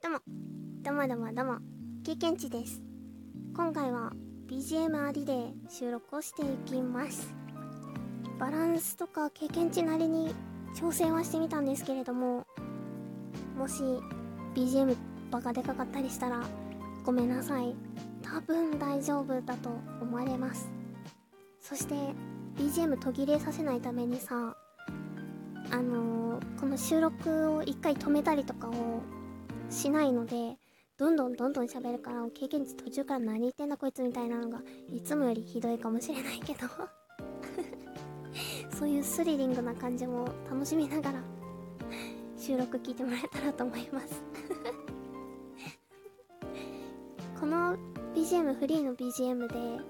[0.00, 0.20] どうも、
[0.82, 1.58] どうもどうもどうも、
[2.04, 2.80] 経験値です。
[3.52, 4.12] 今回は
[4.46, 7.34] BGM ありで収録をしていきます。
[8.38, 10.32] バランスとか経験値なりに
[10.78, 12.46] 調整はしてみたんですけれども、
[13.56, 13.82] もし
[14.54, 14.96] BGM
[15.32, 16.42] バカでかかったりしたら
[17.04, 17.74] ごめんなさい。
[18.22, 19.70] 多分大丈夫だと
[20.00, 20.70] 思われます。
[21.60, 21.94] そして
[22.56, 24.56] BGM 途切れさせないためにさ、
[25.72, 29.00] あのーこの収録を一回止めたりとかを
[29.70, 30.56] しないので、
[30.98, 34.60] どんどんどんどん喋るから、経験値途中から何言ってんだこいつみたいなのが、
[34.92, 36.60] いつもよりひどいかもしれないけど、
[38.76, 41.22] そういうスリリングな感じも楽しみながら、
[42.36, 44.22] 収録聞いてもらえたらと思います。
[47.38, 47.76] この
[48.14, 49.84] BGM、フリーの BGM で、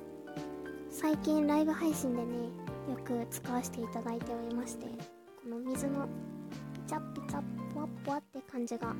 [0.90, 2.34] 最近ライブ配信でね、
[2.90, 4.86] よく使わせていただいておりまして、
[5.42, 6.06] この水の
[6.74, 7.42] ピチャピチャ
[7.72, 8.94] ポワポワって感じが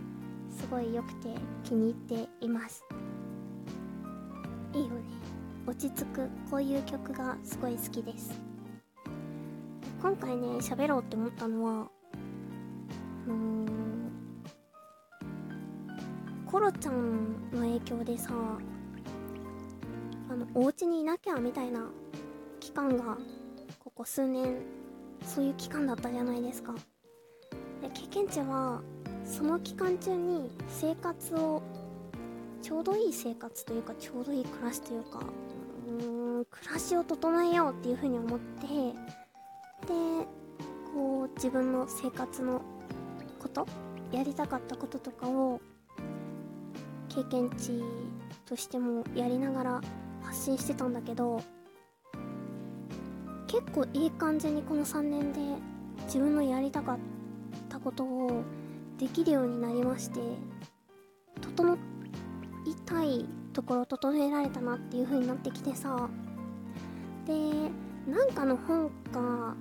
[0.58, 1.28] すごい良くて
[1.62, 1.94] 気に入っ
[2.26, 2.84] ています。
[4.74, 4.94] いいよね。
[5.66, 6.28] 落ち着く。
[6.50, 8.40] こういう曲がすごい好きです。
[10.02, 11.88] 今回ね喋ろうって思ったのは
[13.26, 13.66] うーん
[16.46, 18.30] コロちゃんの影響でさ
[20.30, 21.90] あのお家にいなきゃみたいな
[22.60, 23.18] 期間が
[23.80, 24.62] ここ数年
[25.24, 26.74] そういう期間だったじゃないですか。
[27.82, 28.80] で経験値は
[29.28, 31.62] その期間中に生活を
[32.62, 35.20] ちょうどいい生活というかちょうどいい暮らしというか
[35.86, 40.28] うーん暮らしを整えようっていうふうに思ってで
[40.94, 42.62] こう自分の生活の
[43.38, 43.66] こと
[44.10, 45.60] やりたかったこととかを
[47.08, 47.82] 経験値
[48.46, 49.80] としてもやりながら
[50.22, 51.42] 発信してたんだけど
[53.46, 55.40] 結構いい感じにこの3年で
[56.06, 56.98] 自分のやりたかっ
[57.68, 58.42] たことを
[58.98, 60.20] できるようになりまして
[61.40, 61.74] 整
[62.66, 66.08] いたいところ整えられたなっていう風になってきてさ。
[67.26, 67.34] で
[68.10, 69.54] なんかの本か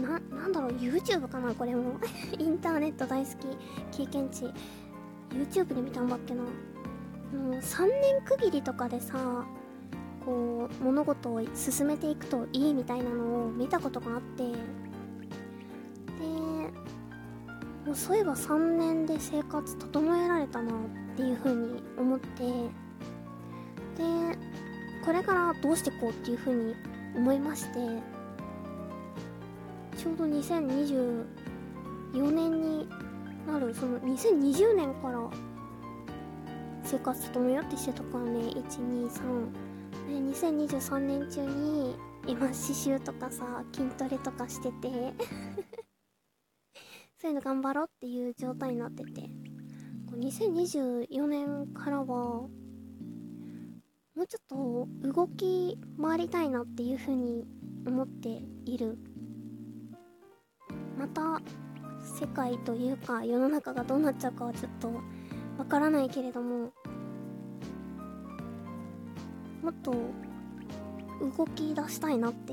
[0.00, 1.94] ななんだろう YouTube かなこれも。
[2.38, 3.30] インターネット大好
[3.90, 3.98] き。
[4.04, 4.46] 経験値。
[5.30, 6.42] YouTube で見たんだっけな。
[6.42, 9.44] もう3年区切りとかでさ
[10.24, 14.44] こう物事を進めていくといいみたいなのを見たことがあって。
[17.94, 22.52] そういえば3年で生活整えられたなっていう風に思ってで
[25.04, 26.74] これからどうしてこうっていう風に
[27.14, 27.74] 思いまして
[29.96, 31.24] ちょうど2024
[32.32, 32.88] 年に
[33.46, 35.30] なるその2020年から
[36.82, 39.52] 生活整えようってしてたからね123
[40.08, 45.14] で2023年中に今刺繍とかさ筋トレとかしてて。
[47.24, 49.30] そういうの頑張ろうっていう状態になってて
[50.12, 52.50] 2024年からはも
[54.18, 57.46] うちょっと動き回りたいなっていうふうに
[57.86, 58.28] 思って
[58.66, 58.98] いる。
[60.98, 61.40] また
[62.20, 64.92] 世界というか世の中がどうなっちゃうかはちょっと
[65.56, 66.74] わからないけれども
[69.62, 69.94] もっと
[71.36, 72.52] 動き出したいなって。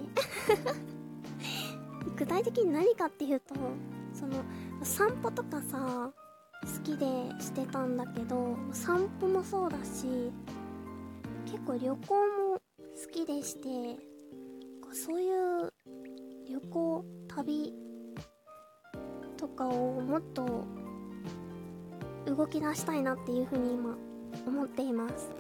[2.15, 3.53] 具体的に何かっていうと
[4.13, 4.44] その
[4.83, 6.11] 散歩とかさ
[6.61, 7.05] 好きで
[7.39, 10.31] してたんだけど散歩もそうだし
[11.45, 11.97] 結構旅行も
[12.53, 12.59] 好
[13.11, 13.97] きでして
[14.94, 15.73] そういう
[16.49, 17.73] 旅行旅
[19.38, 20.66] とかをもっと
[22.25, 23.97] 動き出したいなっていうふうに今
[24.45, 25.31] 思っています。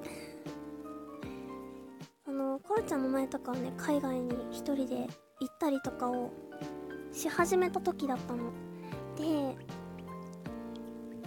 [2.25, 5.07] あのコロちゃんの前とかはね海外に一人で
[5.39, 6.31] 行ったりとかを
[7.13, 8.51] し始めた時だったの。
[9.15, 9.55] で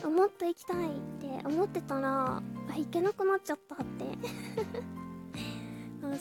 [0.09, 0.91] もっと行きたいっ
[1.21, 2.43] て思ってたらあ
[2.77, 4.05] 行けなくなっちゃったって。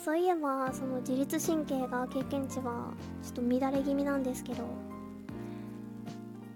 [0.03, 4.64] そういえばその自律神経が経験値はちょっと乱れ気味なんですけど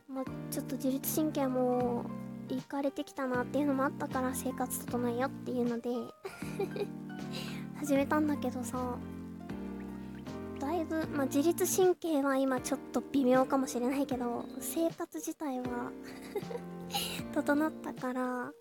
[0.07, 2.05] まあちょっと自律神経も
[2.49, 5.89] いかれてきたなっていうのもあったから生活整えよっていうので
[7.77, 8.97] 始めたんだけどさ
[10.77, 15.91] いぶ、まあ、自律神経は今ちょっと微妙かもしれないけど生活自体は
[17.33, 18.51] 整ったから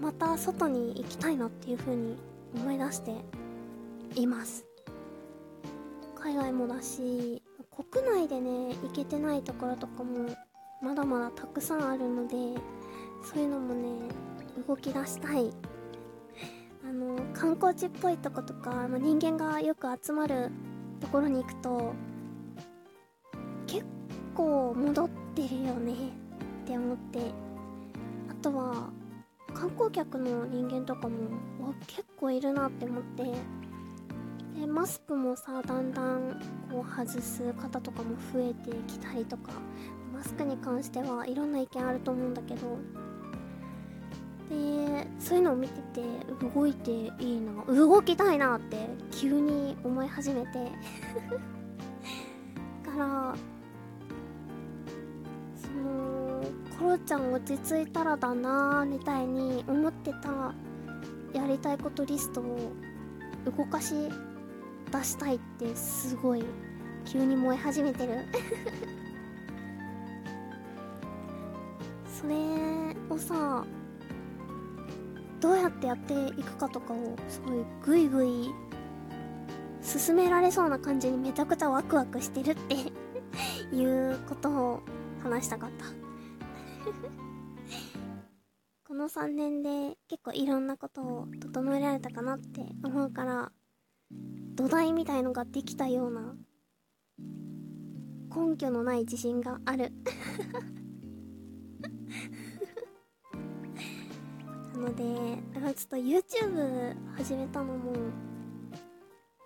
[0.00, 2.16] また外に行きたいなっていう風に
[2.54, 3.14] 思い出して
[4.14, 4.66] います。
[6.14, 7.40] 海外もだし
[7.92, 10.28] 国内でね行けてないところとかも
[10.82, 12.36] まだまだたくさんあるので
[13.22, 13.88] そういうのもね
[14.66, 15.52] 動き出したい
[17.38, 20.50] 観光地っぽいとことかあ人間がよく集まる
[21.00, 21.92] ところに行くと
[23.66, 23.84] 結
[24.34, 27.18] 構戻ってるよねって思って。
[28.30, 28.90] あとは
[29.52, 31.18] 観光客の人間とかも
[31.86, 33.24] 結構いるなって思って。
[34.58, 36.40] でマスクもさだんだん
[36.70, 39.52] こう外す方とかも増えてきたりとか。
[40.14, 42.78] マスクに関してはいろんな意見あると思うんだけど
[44.48, 46.02] でそういうのを見てて
[46.54, 48.76] 動いていいな動きたいなって
[49.10, 50.72] 急に思い始めて。
[52.96, 53.34] から
[55.56, 56.42] その
[56.78, 60.54] コロちゃん落ち着いたらだなみたいに思ってた
[61.34, 62.72] やりたいことリストを
[63.44, 63.94] 動かし
[64.90, 66.44] 出したいってすごい
[67.04, 68.24] 急に燃え始めてる。
[72.08, 72.34] それ
[73.10, 73.64] をさ
[75.46, 78.52] どうやってやっていくかとかをすごいグイグイ
[79.80, 82.74] 進められそうな感じにめちゃくちゃワクワクしてるって
[83.72, 84.82] いうことを
[85.22, 85.84] 話したかった。
[88.88, 93.52] この3年で結構いろんなことを整えられたかなって思うから
[94.56, 96.34] 土台みたいのができたような
[98.34, 99.92] 根拠のない自信がある。
[104.76, 105.04] ので
[105.54, 107.92] だからちょっと YouTube 始めたのも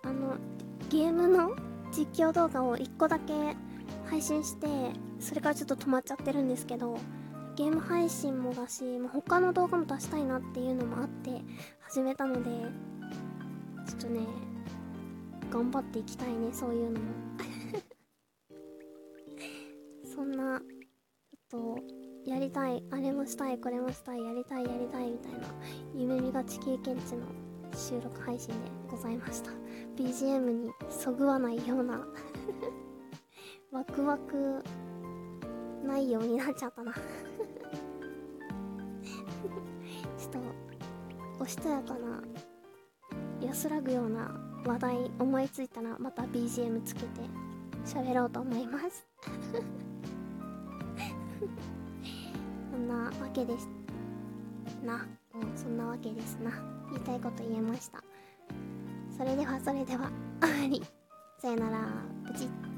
[0.03, 0.35] あの
[0.89, 1.55] ゲームの
[1.91, 3.33] 実況動画を1個だけ
[4.07, 4.67] 配信して
[5.19, 6.97] それからちょっと止まっちゃってるんですけど
[7.55, 11.41] ゲーム配信もだし、まあ、他の動画も出したいなっていうのもあって
[11.81, 12.49] 始めたので
[13.87, 14.21] ちょっとね
[15.51, 17.05] 頑張っていきたいねそういうのも。
[20.15, 22.00] そんなちょっと
[22.31, 25.39] やりたいあれもしたいこれもしたいやりたいやりたいみたいな
[25.93, 27.25] 夢見がち経験値の
[27.75, 28.53] 収録配信で
[28.89, 29.51] ございました。
[29.97, 32.07] BGM にそぐわないような
[33.69, 34.63] ワクワク
[35.83, 36.93] 内容になっちゃったな。
[40.17, 40.39] ちょっと
[41.41, 42.23] おしとやかな
[43.41, 47.07] 安らぐような話題思いついたらまた BGM つけて
[47.83, 49.05] 喋ろうと思います。
[53.31, 53.67] けです。
[54.83, 55.07] な。
[55.33, 56.51] うんそんなわけですな。
[56.91, 58.03] 言いたいこと言えました。
[59.17, 60.11] それではそれでは。
[60.41, 60.81] 終わり。
[61.39, 61.87] さよなら。
[62.25, 62.70] プチッ。